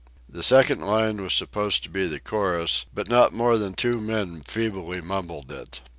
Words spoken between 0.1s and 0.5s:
The